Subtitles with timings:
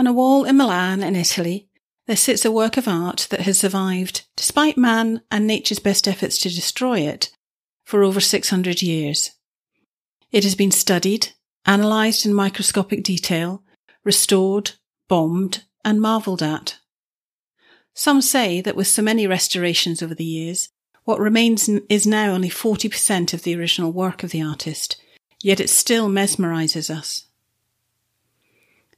[0.00, 1.68] On a wall in Milan, in Italy,
[2.06, 6.38] there sits a work of art that has survived, despite man and nature's best efforts
[6.38, 7.30] to destroy it,
[7.84, 9.32] for over 600 years.
[10.32, 11.32] It has been studied,
[11.66, 13.62] analysed in microscopic detail,
[14.02, 14.70] restored,
[15.06, 16.78] bombed, and marvelled at.
[17.94, 20.70] Some say that with so many restorations over the years,
[21.04, 24.96] what remains is now only 40% of the original work of the artist,
[25.42, 27.26] yet it still mesmerises us.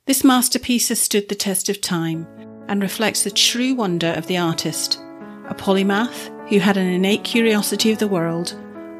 [0.04, 2.26] This masterpiece has stood the test of time
[2.66, 5.00] and reflects the true wonder of the artist,
[5.48, 8.52] a polymath who had an innate curiosity of the world,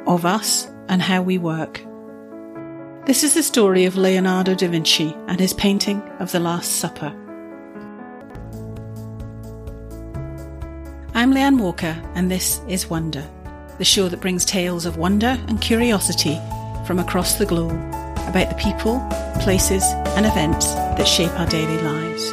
[0.06, 1.84] of us, and how we work.
[3.04, 7.08] This is the story of Leonardo da Vinci and his painting of the Last Supper.
[11.14, 13.28] I'm Leanne Walker, and this is Wonder,
[13.78, 16.40] the show that brings tales of wonder and curiosity
[16.86, 19.00] from across the globe about the people,
[19.40, 19.82] places,
[20.16, 22.32] and events that shape our daily lives.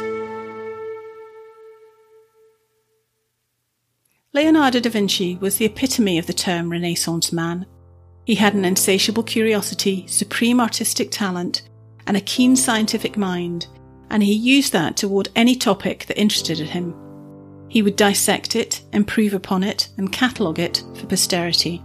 [4.32, 7.66] Leonardo da Vinci was the epitome of the term Renaissance man
[8.30, 11.62] he had an insatiable curiosity, supreme artistic talent,
[12.06, 13.66] and a keen scientific mind,
[14.10, 16.94] and he used that toward any topic that interested him.
[17.68, 21.82] He would dissect it, improve upon it, and catalogue it for posterity.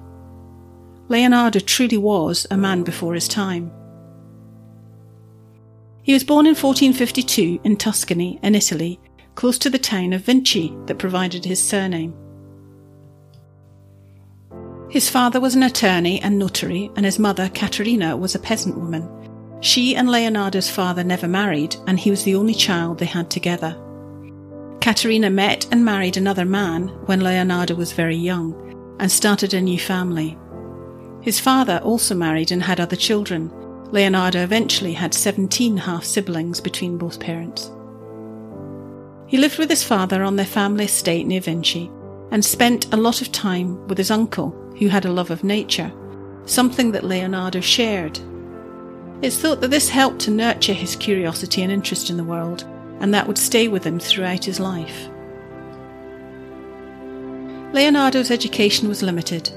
[1.08, 3.72] Leonardo truly was a man before his time.
[6.06, 9.00] He was born in 1452 in Tuscany, in Italy,
[9.34, 12.14] close to the town of Vinci that provided his surname.
[14.88, 19.09] His father was an attorney and notary, and his mother, Caterina, was a peasant woman.
[19.61, 23.76] She and Leonardo's father never married, and he was the only child they had together.
[24.81, 28.53] Caterina met and married another man when Leonardo was very young
[29.00, 30.38] and started a new family.
[31.22, 33.52] His father also married and had other children.
[33.91, 37.72] Leonardo eventually had 17 half siblings between both parents.
[39.27, 41.92] He lived with his father on their family estate near Vinci
[42.31, 45.92] and spent a lot of time with his uncle, who had a love of nature,
[46.45, 48.20] something that Leonardo shared.
[49.21, 52.64] It's thought that this helped to nurture his curiosity and interest in the world,
[52.99, 55.08] and that would stay with him throughout his life.
[57.73, 59.49] Leonardo's education was limited.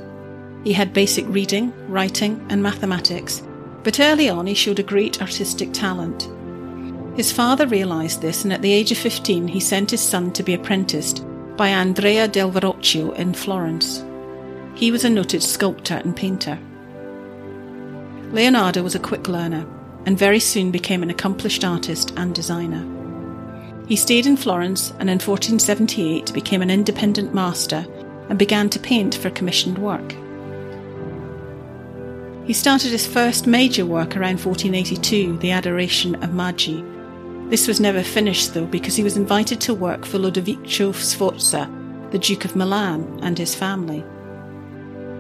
[0.64, 3.42] He had basic reading, writing, and mathematics,
[3.88, 6.28] but early on he showed a great artistic talent.
[7.16, 10.42] His father realised this, and at the age of 15 he sent his son to
[10.42, 11.24] be apprenticed
[11.56, 14.04] by Andrea del Verrocchio in Florence.
[14.74, 16.58] He was a noted sculptor and painter.
[18.30, 19.66] Leonardo was a quick learner
[20.04, 22.84] and very soon became an accomplished artist and designer.
[23.86, 27.86] He stayed in Florence and in 1478 became an independent master
[28.28, 30.14] and began to paint for commissioned work.
[32.48, 36.80] He started his first major work around 1482, The Adoration of Magi.
[37.50, 41.70] This was never finished though because he was invited to work for Lodovico Sforza,
[42.10, 44.02] the Duke of Milan, and his family.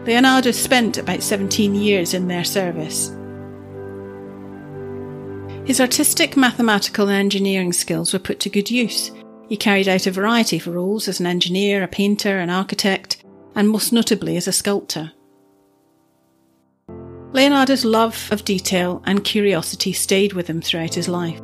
[0.06, 3.14] Leonardo spent about 17 years in their service.
[5.66, 9.12] His artistic, mathematical, and engineering skills were put to good use.
[9.50, 13.22] He carried out a variety of roles as an engineer, a painter, an architect,
[13.54, 15.12] and most notably as a sculptor.
[17.32, 21.40] Leonardo's love of detail and curiosity stayed with him throughout his life.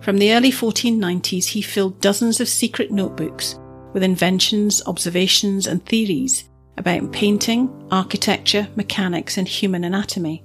[0.00, 3.58] From the early 1490s, he filled dozens of secret notebooks
[3.92, 6.48] with inventions, observations, and theories
[6.78, 10.42] about painting, architecture, mechanics, and human anatomy,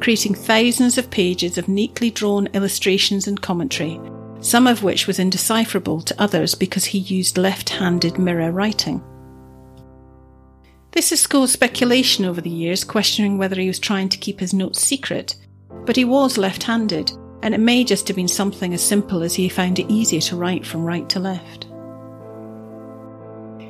[0.00, 4.00] creating thousands of pages of neatly drawn illustrations and commentary,
[4.40, 9.02] some of which was indecipherable to others because he used left handed mirror writing.
[10.94, 14.54] This has caused speculation over the years, questioning whether he was trying to keep his
[14.54, 15.34] notes secret,
[15.84, 17.10] but he was left handed,
[17.42, 20.36] and it may just have been something as simple as he found it easier to
[20.36, 21.64] write from right to left.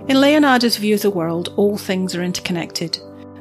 [0.07, 2.99] In Leonardo's view of the world, all things are interconnected.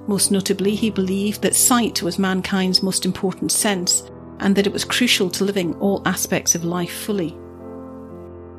[0.07, 4.85] Most notably, he believed that sight was mankind's most important sense and that it was
[4.85, 7.37] crucial to living all aspects of life fully.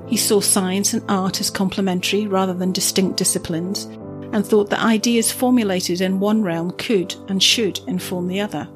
[0.06, 3.88] He saw science and art as complementary rather than distinct disciplines
[4.34, 8.69] and thought that ideas formulated in one realm could and should inform the other.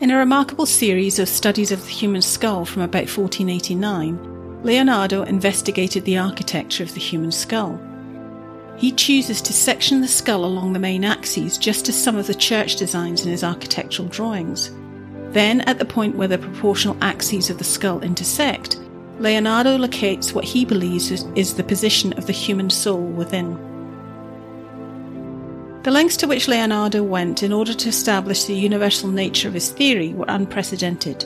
[0.00, 6.04] In a remarkable series of studies of the human skull from about 1489, Leonardo investigated
[6.04, 7.80] the architecture of the human skull.
[8.76, 12.34] He chooses to section the skull along the main axes, just as some of the
[12.34, 14.70] church designs in his architectural drawings.
[15.30, 18.76] Then, at the point where the proportional axes of the skull intersect,
[19.20, 23.58] Leonardo locates what he believes is, the position of the human soul within.
[25.82, 29.70] The lengths to which Leonardo went in order to establish the universal nature of his
[29.70, 31.24] theory were unprecedented.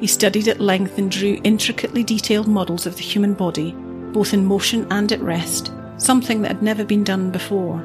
[0.00, 3.72] he studied at length and drew intricately detailed models of the human body,
[4.12, 7.84] both in motion and at rest, something that had never been done before.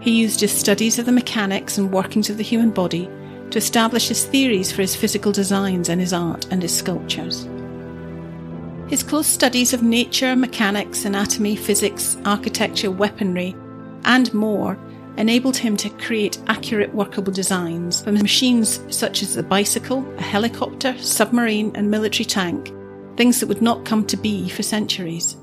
[0.00, 3.08] He used his studies of the mechanics and workings of the human body
[3.50, 7.48] to establish his theories for his physical designs and his art and his sculptures.
[8.88, 13.56] His close studies of nature, mechanics, anatomy, physics, architecture, weaponry,
[14.04, 14.78] and more
[15.16, 20.96] enabled him to create accurate workable designs for machines such as the bicycle, a helicopter,
[20.98, 22.72] submarine, and military tank,
[23.16, 25.36] things that would not come to be for centuries.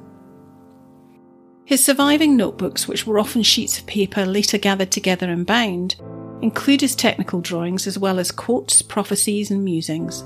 [1.66, 5.96] His surviving notebooks, which were often sheets of paper later gathered together and bound,
[6.42, 10.24] include his technical drawings as well as quotes, prophecies, and musings.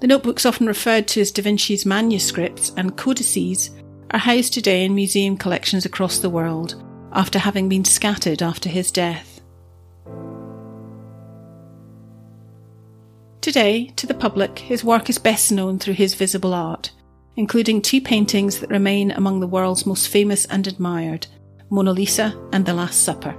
[0.00, 3.70] The notebooks, often referred to as Da Vinci's manuscripts and codices,
[4.12, 8.92] are housed today in museum collections across the world after having been scattered after his
[8.92, 9.40] death.
[13.40, 16.92] Today, to the public, his work is best known through his visible art,
[17.36, 21.26] including two paintings that remain among the world's most famous and admired
[21.70, 23.34] Mona Lisa and The Last Supper.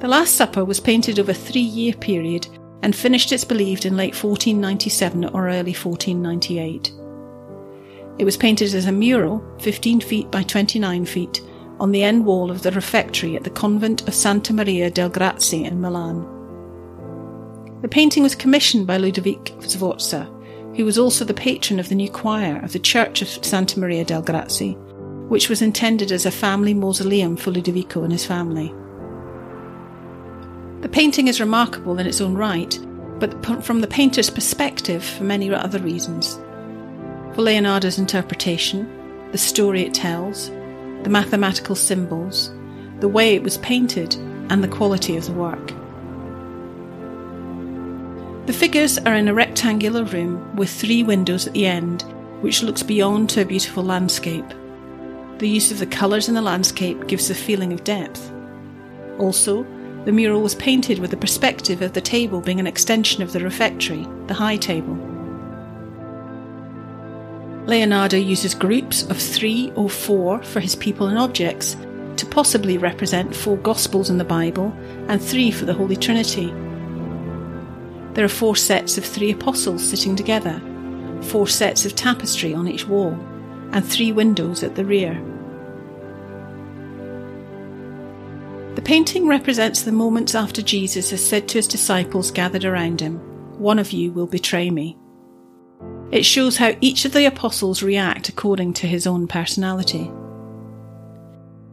[0.00, 2.48] The Last Supper was painted over a three year period
[2.82, 6.92] and finished, it's believed, in late 1497 or early 1498.
[8.18, 11.42] It was painted as a mural, 15 feet by 29 feet,
[11.78, 15.64] on the end wall of the refectory at the convent of Santa Maria del Grazie
[15.64, 16.26] in Milan.
[17.80, 20.24] The painting was commissioned by Ludovic Sforza,
[20.76, 24.04] who was also the patron of the new choir of the Church of Santa Maria
[24.04, 24.74] del Grazie,
[25.28, 28.74] which was intended as a family mausoleum for Ludovico and his family.
[30.80, 32.78] The painting is remarkable in its own right,
[33.18, 36.36] but from the painter's perspective for many other reasons.
[37.34, 38.90] For Leonardo's interpretation,
[39.30, 40.48] the story it tells,
[41.02, 42.50] the mathematical symbols,
[43.00, 44.14] the way it was painted,
[44.48, 45.72] and the quality of the work.
[48.46, 52.02] The figures are in a rectangular room with three windows at the end,
[52.40, 54.48] which looks beyond to a beautiful landscape.
[55.38, 58.32] The use of the colours in the landscape gives a feeling of depth.
[59.18, 59.64] Also,
[60.04, 63.40] the mural was painted with the perspective of the table being an extension of the
[63.40, 64.96] refectory, the high table.
[67.66, 71.76] Leonardo uses groups of three or four for his people and objects
[72.16, 74.74] to possibly represent four Gospels in the Bible
[75.08, 76.46] and three for the Holy Trinity.
[78.14, 80.60] There are four sets of three apostles sitting together,
[81.22, 83.12] four sets of tapestry on each wall,
[83.72, 85.22] and three windows at the rear.
[88.80, 93.18] The painting represents the moments after Jesus has said to his disciples gathered around him,
[93.58, 94.96] One of you will betray me.
[96.10, 100.10] It shows how each of the apostles react according to his own personality.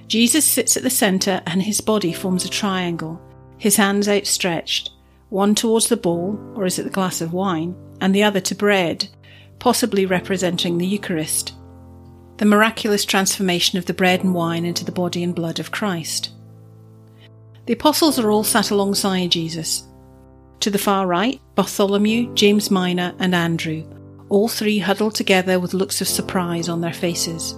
[0.07, 3.21] Jesus sits at the centre and his body forms a triangle,
[3.57, 4.91] his hands outstretched,
[5.29, 8.53] one towards the bowl, or is it the glass of wine, and the other to
[8.53, 9.07] bread,
[9.59, 11.53] possibly representing the Eucharist,
[12.35, 16.31] the miraculous transformation of the bread and wine into the body and blood of Christ.
[17.67, 19.83] The apostles are all sat alongside Jesus.
[20.61, 23.85] To the far right, Bartholomew, James Minor, and Andrew,
[24.29, 27.55] all three huddled together with looks of surprise on their faces.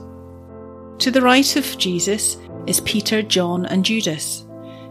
[0.98, 4.46] To the right of Jesus is Peter, John, and Judas.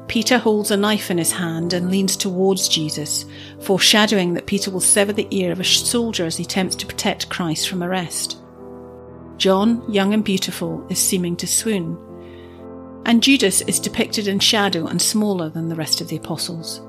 [0.07, 3.27] Peter holds a knife in his hand and leans towards Jesus,
[3.61, 7.29] foreshadowing that Peter will sever the ear of a soldier as he attempts to protect
[7.29, 8.39] Christ from arrest.
[9.37, 11.99] John, young and beautiful, is seeming to swoon.
[13.05, 16.83] And Judas is depicted in shadow and smaller than the rest of the apostles.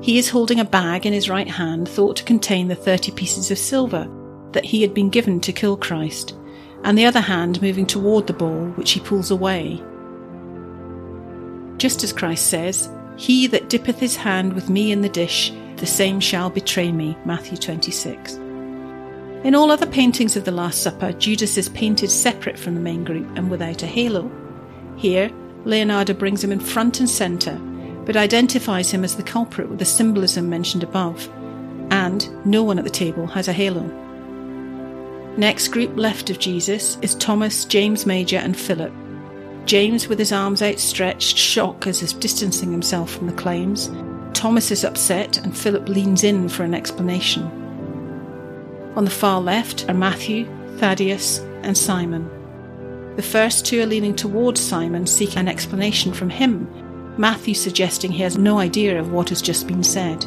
[0.00, 3.50] He is holding a bag in his right hand thought to contain the thirty pieces
[3.50, 4.08] of silver
[4.52, 6.34] that he had been given to kill Christ,
[6.84, 9.82] and the other hand moving toward the bowl, which he pulls away.
[11.76, 15.86] Just as Christ says, He that dippeth his hand with me in the dish, the
[15.86, 17.16] same shall betray me.
[17.24, 18.34] Matthew 26.
[19.44, 23.04] In all other paintings of the Last Supper, Judas is painted separate from the main
[23.04, 24.28] group and without a halo.
[24.98, 25.30] Here,
[25.64, 27.58] Leonardo brings him in front and centre
[28.08, 31.28] but identifies him as the culprit with the symbolism mentioned above,
[31.90, 33.82] and no one at the table has a halo.
[35.36, 38.94] Next group left of Jesus is Thomas, James Major, and Philip.
[39.66, 43.90] James, with his arms outstretched, shock as if distancing himself from the claims.
[44.32, 47.42] Thomas is upset, and Philip leans in for an explanation.
[48.96, 50.46] On the far left are Matthew,
[50.78, 52.37] Thaddeus, and Simon.
[53.18, 56.68] The first two are leaning towards Simon, seeking an explanation from him,
[57.18, 60.24] Matthew suggesting he has no idea of what has just been said.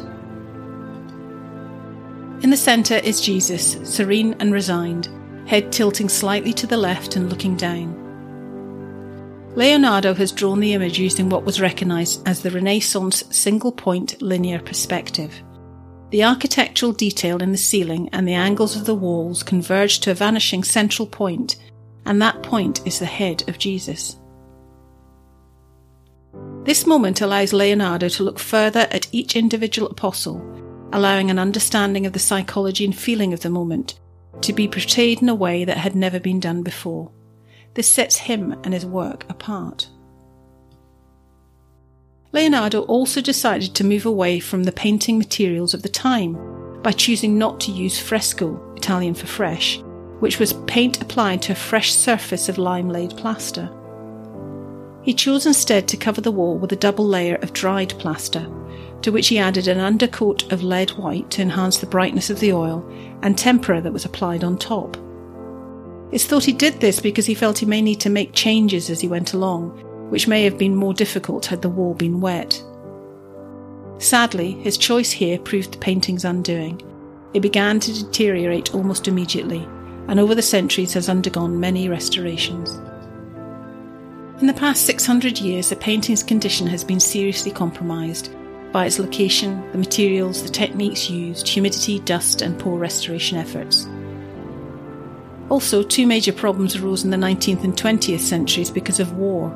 [2.42, 5.08] In the centre is Jesus, serene and resigned,
[5.46, 7.96] head tilting slightly to the left and looking down.
[9.56, 14.60] Leonardo has drawn the image using what was recognised as the Renaissance single point linear
[14.60, 15.42] perspective.
[16.12, 20.14] the architectural detail in the ceiling and the angles of the walls converge to a
[20.14, 21.56] vanishing central point,
[22.06, 24.16] and that point is the head of Jesus.
[26.64, 30.40] This moment allows Leonardo to look further at each individual apostle,
[30.92, 33.98] allowing an understanding of the psychology and feeling of the moment
[34.42, 37.10] to be portrayed in a way that had never been done before.
[37.74, 39.88] This sets him and his work apart.
[42.32, 46.38] Leonardo also decided to move away from the painting materials of the time
[46.82, 49.82] by choosing not to use fresco, Italian for fresh,
[50.22, 53.68] which was paint applied to a fresh surface of lime laid plaster.
[55.02, 58.46] He chose instead to cover the wall with a double layer of dried plaster,
[59.00, 62.52] to which he added an undercoat of lead white to enhance the brightness of the
[62.52, 62.88] oil
[63.22, 64.96] and tempera that was applied on top.
[66.12, 69.00] It's thought he did this because he felt he may need to make changes as
[69.00, 69.70] he went along,
[70.08, 72.62] which may have been more difficult had the wall been wet.
[73.98, 76.80] Sadly, his choice here proved the painting's undoing.
[77.34, 79.66] It began to deteriorate almost immediately,
[80.08, 82.80] and over the centuries has undergone many restorations.
[84.40, 88.34] In the past 600 years, the painting's condition has been seriously compromised
[88.72, 93.86] by its location, the materials, the techniques used, humidity, dust, and poor restoration efforts.
[95.48, 99.50] Also, two major problems arose in the 19th and 20th centuries because of war.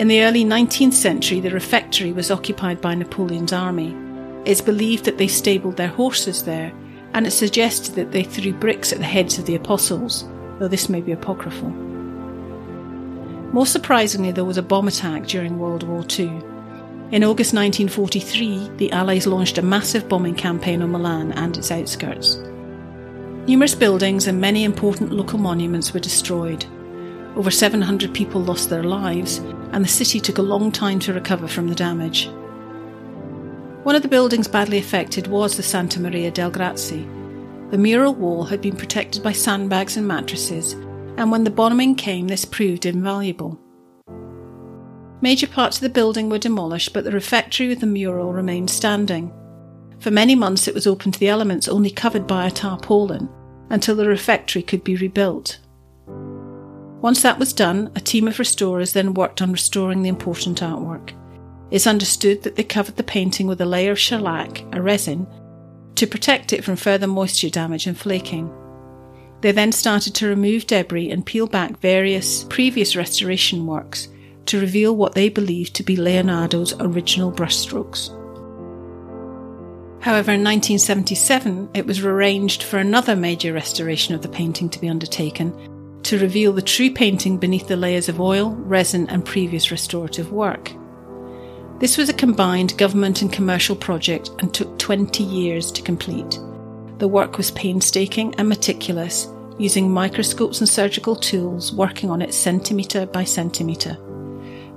[0.00, 3.96] In the early 19th century, the refectory was occupied by Napoleon's army.
[4.44, 6.72] It's believed that they stabled their horses there,
[7.14, 10.24] and it's suggested that they threw bricks at the heads of the apostles,
[10.58, 11.70] though this may be apocryphal.
[13.52, 16.26] More surprisingly, there was a bomb attack during World War II.
[17.12, 22.34] In August 1943, the Allies launched a massive bombing campaign on Milan and its outskirts.
[23.46, 26.64] Numerous buildings and many important local monuments were destroyed.
[27.36, 29.38] Over 700 people lost their lives,
[29.70, 32.28] and the city took a long time to recover from the damage.
[33.84, 37.06] One of the buildings badly affected was the Santa Maria del Grazie.
[37.70, 40.72] The mural wall had been protected by sandbags and mattresses,
[41.18, 43.60] and when the bombing came, this proved invaluable.
[45.20, 49.30] Major parts of the building were demolished, but the refectory with the mural remained standing.
[49.98, 53.28] For many months, it was open to the elements, only covered by a tarpaulin,
[53.68, 55.58] until the refectory could be rebuilt.
[57.02, 61.12] Once that was done, a team of restorers then worked on restoring the important artwork.
[61.70, 65.26] It's understood that they covered the painting with a layer of shellac, a resin,
[65.96, 68.52] to protect it from further moisture damage and flaking.
[69.40, 74.08] They then started to remove debris and peel back various previous restoration works
[74.46, 78.08] to reveal what they believed to be Leonardo's original brushstrokes.
[80.02, 84.88] However, in 1977, it was arranged for another major restoration of the painting to be
[84.88, 85.52] undertaken
[86.04, 90.70] to reveal the true painting beneath the layers of oil, resin, and previous restorative work.
[91.84, 96.40] This was a combined government and commercial project and took 20 years to complete.
[96.96, 103.04] The work was painstaking and meticulous, using microscopes and surgical tools, working on it centimetre
[103.04, 103.98] by centimetre.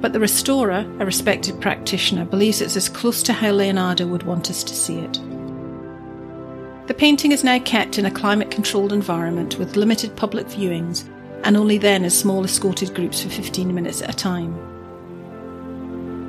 [0.00, 4.50] but the restorer, a respected practitioner, believes it's as close to how Leonardo would want
[4.50, 5.14] us to see it.
[6.86, 11.08] The painting is now kept in a climate controlled environment with limited public viewings
[11.44, 14.54] and only then as small escorted groups for 15 minutes at a time.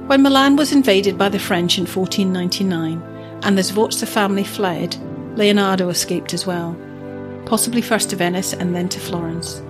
[0.07, 3.01] When Milan was invaded by the French in 1499
[3.43, 4.95] and the Sforza family fled,
[5.37, 6.75] Leonardo escaped as well,
[7.47, 9.61] possibly first to Venice and then to Florence.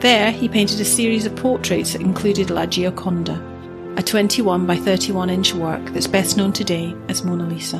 [0.00, 5.30] There, he painted a series of portraits that included La Gioconda, a 21 by 31
[5.30, 7.78] inch work that's best known today as Mona Lisa.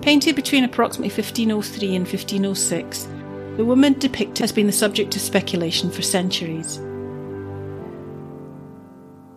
[0.00, 3.08] Painted between approximately 1503 and 1506,
[3.56, 6.76] the woman depicted has been the subject of speculation for centuries.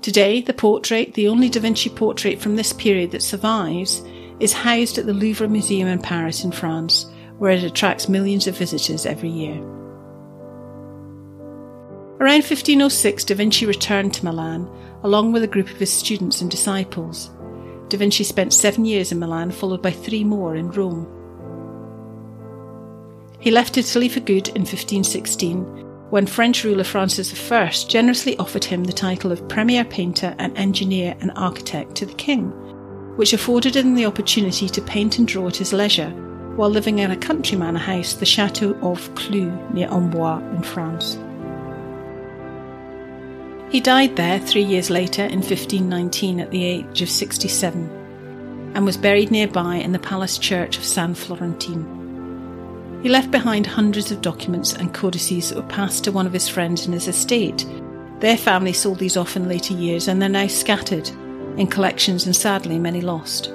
[0.02, 4.02] Today, the portrait, the only Da Vinci portrait from this period that survives,
[4.40, 7.06] is housed at the Louvre Museum in Paris, in France,
[7.38, 9.58] where it attracts millions of visitors every year.
[12.20, 14.70] Around 1506, Da Vinci returned to Milan
[15.04, 17.30] along with a group of his students and disciples.
[17.90, 21.08] Da Vinci spent seven years in Milan, followed by three more in Rome.
[23.40, 28.84] He left Italy for good in 1516 when French ruler Francis I generously offered him
[28.84, 32.52] the title of Premier Painter and Engineer and Architect to the king,
[33.18, 36.12] which afforded him the opportunity to paint and draw at his leisure,
[36.56, 41.18] while living in a country manor house, the Chateau of Cloux near Amboise in France.
[43.72, 48.98] He died there three years later in 1519 at the age of 67 and was
[48.98, 53.00] buried nearby in the palace church of San Florentin.
[53.02, 56.48] He left behind hundreds of documents and codices that were passed to one of his
[56.48, 57.66] friends in his estate.
[58.20, 61.10] Their family sold these off in later years and they're now scattered
[61.58, 63.52] in collections and sadly many lost.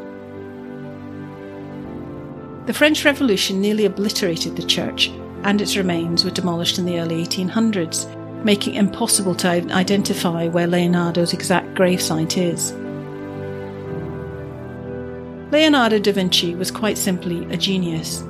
[2.66, 5.08] The French Revolution nearly obliterated the church,
[5.42, 8.06] and its remains were demolished in the early 1800s,
[8.44, 12.72] making it impossible to identify where Leonardo's exact gravesite is.
[15.52, 18.24] Leonardo da Vinci was quite simply a genius.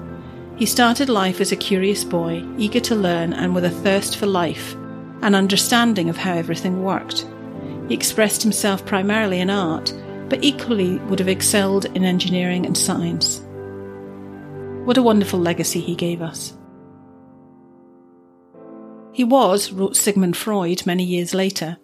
[0.56, 4.26] He started life as a curious boy, eager to learn and with a thirst for
[4.26, 4.74] life,
[5.22, 7.26] an understanding of how everything worked.
[7.88, 9.92] He expressed himself primarily in art,
[10.28, 13.40] but equally would have excelled in engineering and science.
[14.84, 16.56] What a wonderful legacy he gave us.
[19.12, 21.76] He was, wrote Sigmund Freud many years later,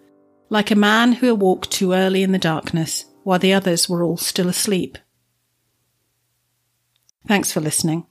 [0.49, 4.17] like a man who awoke too early in the darkness while the others were all
[4.17, 4.97] still asleep.
[7.27, 8.07] Thanks for listening.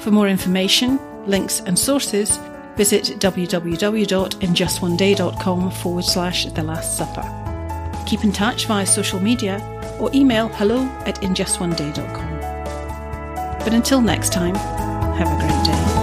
[0.00, 2.38] For more information, links, and sources,
[2.80, 7.22] visit www.injustoneday.com forward slash The Last Supper.
[8.06, 9.60] Keep in touch via social media
[10.00, 12.40] or email hello at injustoneday.com.
[13.58, 15.99] But until next time, have a great day.